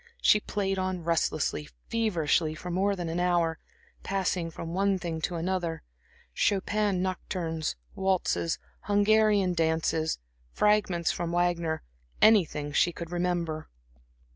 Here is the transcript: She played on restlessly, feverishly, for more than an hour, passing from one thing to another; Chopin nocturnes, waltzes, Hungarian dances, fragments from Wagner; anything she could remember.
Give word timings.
She 0.19 0.39
played 0.39 0.79
on 0.79 1.03
restlessly, 1.03 1.69
feverishly, 1.91 2.55
for 2.55 2.71
more 2.71 2.95
than 2.95 3.07
an 3.07 3.19
hour, 3.19 3.59
passing 4.01 4.49
from 4.49 4.73
one 4.73 4.97
thing 4.97 5.21
to 5.21 5.35
another; 5.35 5.83
Chopin 6.33 7.03
nocturnes, 7.03 7.75
waltzes, 7.93 8.57
Hungarian 8.85 9.53
dances, 9.53 10.17
fragments 10.49 11.11
from 11.11 11.31
Wagner; 11.31 11.83
anything 12.19 12.71
she 12.71 12.91
could 12.91 13.11
remember. 13.11 13.69